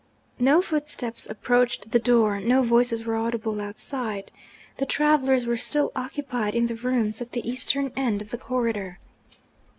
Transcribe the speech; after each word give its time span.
No 0.39 0.63
footsteps 0.63 1.27
approached 1.29 1.91
the 1.91 1.99
door; 1.99 2.39
no 2.39 2.63
voices 2.63 3.05
were 3.05 3.15
audible 3.15 3.61
outside. 3.61 4.31
The 4.77 4.87
travellers 4.87 5.45
were 5.45 5.57
still 5.57 5.91
occupied 5.95 6.55
in 6.55 6.65
the 6.65 6.73
rooms 6.75 7.21
at 7.21 7.33
the 7.33 7.47
eastern 7.47 7.91
end 7.95 8.19
of 8.19 8.31
the 8.31 8.39
corridor. 8.39 8.97